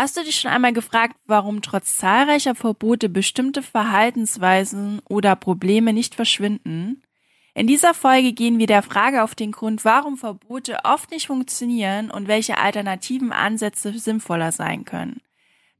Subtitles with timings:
[0.00, 6.14] Hast du dich schon einmal gefragt, warum trotz zahlreicher Verbote bestimmte Verhaltensweisen oder Probleme nicht
[6.14, 7.02] verschwinden?
[7.52, 12.10] In dieser Folge gehen wir der Frage auf den Grund, warum Verbote oft nicht funktionieren
[12.10, 15.20] und welche alternativen Ansätze sinnvoller sein können.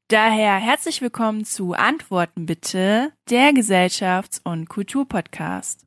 [0.08, 5.86] Daher herzlich willkommen zu Antworten bitte, der Gesellschafts- und Kulturpodcast.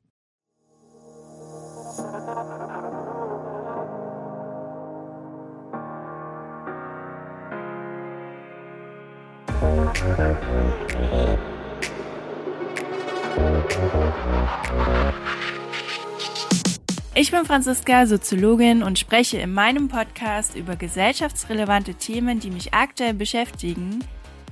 [17.16, 23.14] Ich bin Franziska, Soziologin und spreche in meinem Podcast über gesellschaftsrelevante Themen, die mich aktuell
[23.14, 24.04] beschäftigen.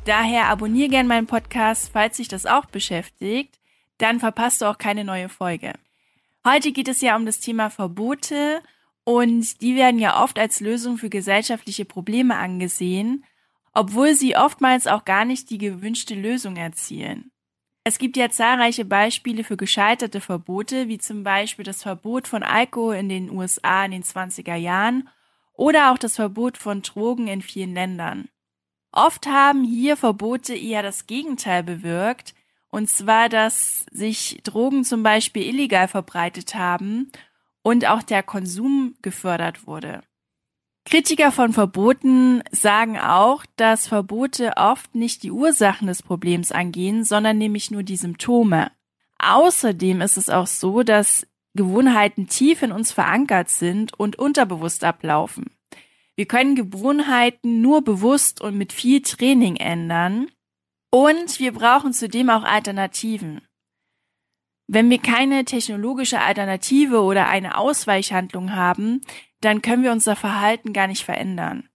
[0.06, 3.60] Daher abonniere gern meinen Podcast, falls sich das auch beschäftigt,
[3.98, 5.74] dann verpasst du auch keine neue Folge.
[6.48, 8.62] Heute geht es ja um das Thema Verbote
[9.04, 13.26] und die werden ja oft als Lösung für gesellschaftliche Probleme angesehen
[13.74, 17.32] obwohl sie oftmals auch gar nicht die gewünschte Lösung erzielen.
[17.84, 22.96] Es gibt ja zahlreiche Beispiele für gescheiterte Verbote, wie zum Beispiel das Verbot von Alkohol
[22.96, 25.10] in den USA in den 20er Jahren
[25.54, 28.30] oder auch das Verbot von Drogen in vielen Ländern.
[28.92, 32.36] Oft haben hier Verbote eher das Gegenteil bewirkt,
[32.70, 37.12] und zwar, dass sich Drogen zum Beispiel illegal verbreitet haben
[37.64, 40.02] und auch der Konsum gefördert wurde.
[40.86, 47.38] Kritiker von Verboten sagen auch, dass Verbote oft nicht die Ursachen des Problems angehen, sondern
[47.38, 48.72] nämlich nur die Symptome.
[49.20, 55.52] Außerdem ist es auch so, dass Gewohnheiten tief in uns verankert sind und unterbewusst ablaufen.
[56.16, 60.28] Wir können Gewohnheiten nur bewusst und mit viel Training ändern
[60.90, 63.42] und wir brauchen zudem auch Alternativen.
[64.74, 69.02] Wenn wir keine technologische Alternative oder eine Ausweichhandlung haben,
[69.42, 71.68] dann können wir unser Verhalten gar nicht verändern.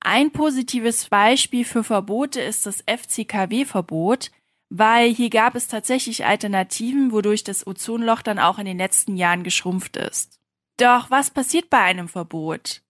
[0.00, 4.30] Ein positives Beispiel für Verbote ist das FCKW-Verbot,
[4.70, 9.42] weil hier gab es tatsächlich Alternativen, wodurch das Ozonloch dann auch in den letzten Jahren
[9.42, 10.40] geschrumpft ist.
[10.78, 12.80] Doch was passiert bei einem Verbot?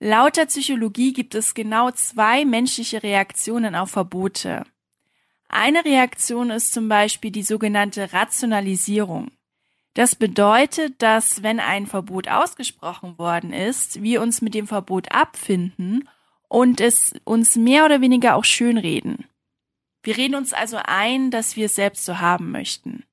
[0.00, 4.64] Laut der Psychologie gibt es genau zwei menschliche Reaktionen auf Verbote.
[5.58, 9.30] Eine Reaktion ist zum Beispiel die sogenannte Rationalisierung.
[9.94, 16.10] Das bedeutet, dass wenn ein Verbot ausgesprochen worden ist, wir uns mit dem Verbot abfinden
[16.50, 19.24] und es uns mehr oder weniger auch schönreden.
[20.02, 23.04] Wir reden uns also ein, dass wir es selbst so haben möchten.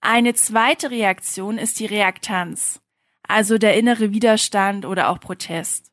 [0.00, 2.80] Eine zweite Reaktion ist die Reaktanz,
[3.22, 5.92] also der innere Widerstand oder auch Protest.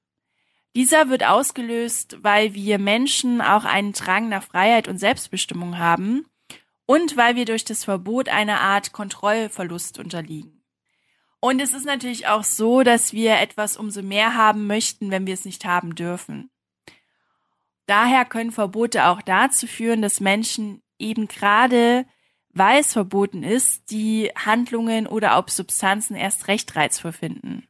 [0.76, 6.26] Dieser wird ausgelöst, weil wir Menschen auch einen Drang nach Freiheit und Selbstbestimmung haben
[6.86, 10.64] und weil wir durch das Verbot einer Art Kontrollverlust unterliegen.
[11.40, 15.34] Und es ist natürlich auch so, dass wir etwas umso mehr haben möchten, wenn wir
[15.34, 16.50] es nicht haben dürfen.
[17.86, 22.06] Daher können Verbote auch dazu führen, dass Menschen eben gerade,
[22.50, 27.68] weil es verboten ist, die Handlungen oder auch Substanzen erst recht reizvoll finden.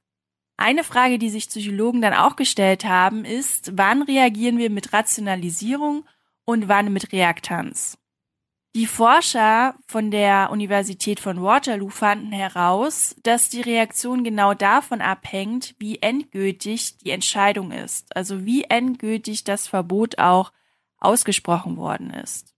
[0.57, 6.05] Eine Frage, die sich Psychologen dann auch gestellt haben, ist, wann reagieren wir mit Rationalisierung
[6.45, 7.97] und wann mit Reaktanz?
[8.73, 15.75] Die Forscher von der Universität von Waterloo fanden heraus, dass die Reaktion genau davon abhängt,
[15.79, 20.51] wie endgültig die Entscheidung ist, also wie endgültig das Verbot auch
[20.97, 22.54] ausgesprochen worden ist.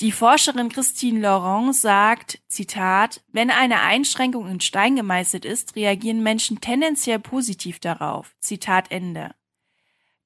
[0.00, 6.60] Die Forscherin Christine Laurent sagt, Zitat, wenn eine Einschränkung in Stein gemeißelt ist, reagieren Menschen
[6.60, 8.34] tendenziell positiv darauf.
[8.40, 9.36] Zitat Ende.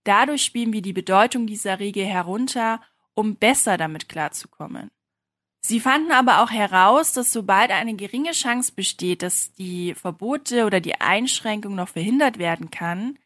[0.05, 2.81] Dadurch spielen wir die Bedeutung dieser Regel herunter,
[3.12, 4.91] um besser damit klarzukommen.
[5.61, 10.81] Sie fanden aber auch heraus, dass sobald eine geringe Chance besteht, dass die Verbote oder
[10.81, 13.19] die Einschränkung noch verhindert werden kann,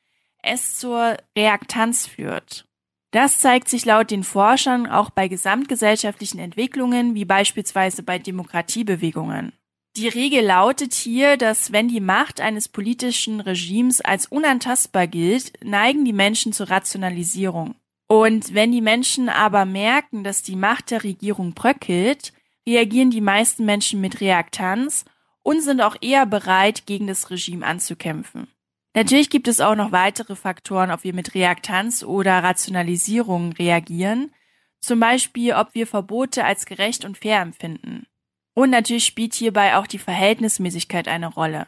[0.43, 2.67] es zur Reaktanz führt.
[3.13, 9.53] Das zeigt sich laut den Forschern auch bei gesamtgesellschaftlichen Entwicklungen, wie beispielsweise bei Demokratiebewegungen.
[9.97, 16.07] Die Regel lautet hier, dass wenn die Macht eines politischen Regimes als unantastbar gilt, neigen
[16.07, 17.75] die Menschen zur Rationalisierung.
[18.09, 22.33] Und wenn die Menschen aber merken, dass die Macht der Regierung bröckelt,
[22.67, 25.05] reagieren die meisten Menschen mit Reaktanz
[25.43, 28.49] und sind auch eher bereit, gegen das Regime anzukämpfen.
[28.95, 34.33] Natürlich gibt es auch noch weitere Faktoren, ob wir mit Reaktanz oder Rationalisierung reagieren,
[34.81, 38.07] zum Beispiel ob wir Verbote als gerecht und fair empfinden.
[38.55, 41.67] Und natürlich spielt hierbei auch die Verhältnismäßigkeit eine Rolle.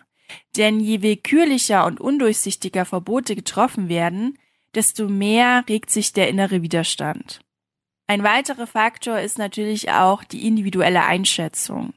[0.57, 4.39] Denn je willkürlicher und undurchsichtiger Verbote getroffen werden,
[4.75, 7.41] desto mehr regt sich der innere Widerstand.
[8.07, 11.95] Ein weiterer Faktor ist natürlich auch die individuelle Einschätzung.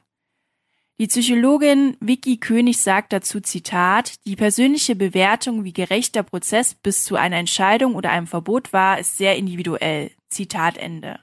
[1.00, 7.04] Die Psychologin Vicky König sagt dazu Zitat, die persönliche Bewertung, wie gerecht der Prozess bis
[7.04, 10.10] zu einer Entscheidung oder einem Verbot war, ist sehr individuell.
[10.28, 11.20] Zitat Ende.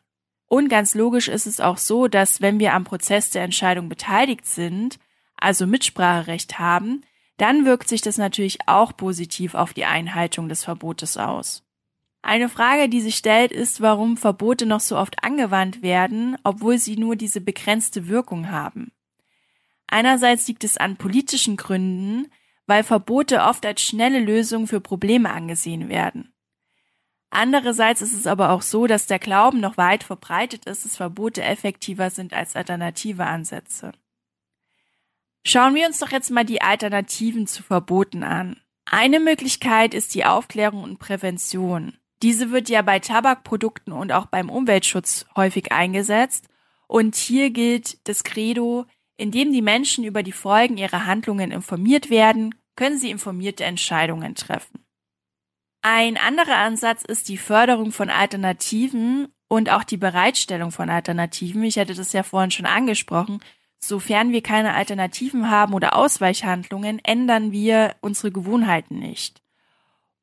[0.48, 4.46] Und ganz logisch ist es auch so, dass wenn wir am Prozess der Entscheidung beteiligt
[4.46, 4.98] sind,
[5.36, 7.02] also Mitspracherecht haben,
[7.36, 11.64] dann wirkt sich das natürlich auch positiv auf die Einhaltung des Verbotes aus.
[12.22, 16.96] Eine Frage, die sich stellt, ist, warum Verbote noch so oft angewandt werden, obwohl sie
[16.96, 18.94] nur diese begrenzte Wirkung haben.
[19.96, 22.30] Einerseits liegt es an politischen Gründen,
[22.68, 26.34] weil Verbote oft als schnelle Lösung für Probleme angesehen werden.
[27.30, 31.44] Andererseits ist es aber auch so, dass der Glauben noch weit verbreitet ist, dass Verbote
[31.44, 33.94] effektiver sind als alternative Ansätze.
[35.46, 38.60] Schauen wir uns doch jetzt mal die Alternativen zu Verboten an.
[38.84, 41.98] Eine Möglichkeit ist die Aufklärung und Prävention.
[42.22, 46.50] Diese wird ja bei Tabakprodukten und auch beim Umweltschutz häufig eingesetzt.
[46.86, 52.56] Und hier gilt das Credo, indem die Menschen über die Folgen ihrer Handlungen informiert werden,
[52.76, 54.86] können sie informierte Entscheidungen treffen.
[55.82, 61.64] Ein anderer Ansatz ist die Förderung von Alternativen und auch die Bereitstellung von Alternativen.
[61.64, 63.40] Ich hatte das ja vorhin schon angesprochen.
[63.78, 69.44] Sofern wir keine Alternativen haben oder Ausweichhandlungen, ändern wir unsere Gewohnheiten nicht.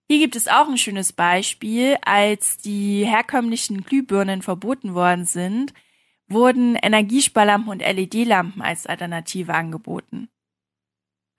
[0.08, 1.96] Hier gibt es auch ein schönes Beispiel.
[2.04, 5.72] Als die herkömmlichen Glühbirnen verboten worden sind,
[6.32, 10.28] wurden Energiesparlampen und LED-Lampen als Alternative angeboten.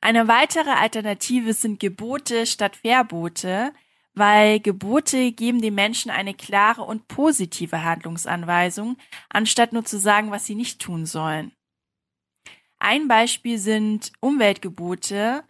[0.01, 3.74] Eine weitere Alternative sind Gebote statt Verbote,
[4.13, 8.98] weil Gebote geben den Menschen eine klare und positive Handlungsanweisung,
[9.30, 11.51] anstatt nur zu sagen, was sie nicht tun sollen.
[12.80, 15.44] Ein Beispiel sind Umweltgebote,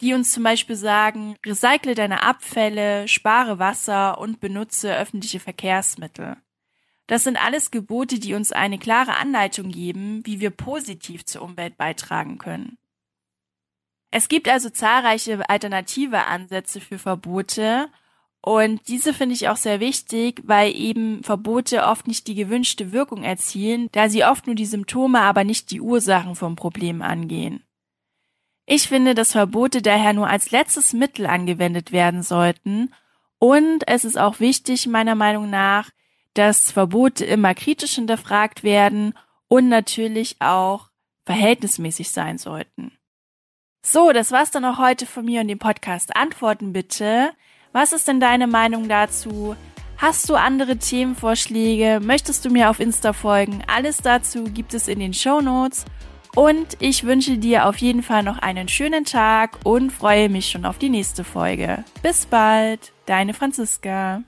[0.00, 6.36] die uns zum Beispiel sagen, recycle deine Abfälle, spare Wasser und benutze öffentliche Verkehrsmittel.
[7.06, 11.76] Das sind alles Gebote, die uns eine klare Anleitung geben, wie wir positiv zur Umwelt
[11.76, 12.78] beitragen können.
[14.10, 17.88] Es gibt also zahlreiche alternative Ansätze für Verbote
[18.40, 23.24] und diese finde ich auch sehr wichtig, weil eben Verbote oft nicht die gewünschte Wirkung
[23.24, 27.64] erzielen, da sie oft nur die Symptome, aber nicht die Ursachen vom Problem angehen.
[28.64, 32.94] Ich finde, dass Verbote daher nur als letztes Mittel angewendet werden sollten
[33.38, 35.90] und es ist auch wichtig, meiner Meinung nach,
[36.38, 39.14] dass Verbote immer kritisch hinterfragt werden
[39.48, 40.90] und natürlich auch
[41.24, 42.92] verhältnismäßig sein sollten.
[43.84, 46.16] So, das war's dann auch heute von mir und dem Podcast.
[46.16, 47.30] Antworten bitte.
[47.72, 49.54] Was ist denn deine Meinung dazu?
[49.98, 52.00] Hast du andere Themenvorschläge?
[52.02, 53.62] Möchtest du mir auf Insta folgen?
[53.66, 55.84] Alles dazu gibt es in den Show Notes.
[56.34, 60.66] Und ich wünsche dir auf jeden Fall noch einen schönen Tag und freue mich schon
[60.66, 61.82] auf die nächste Folge.
[62.02, 64.22] Bis bald, deine Franziska.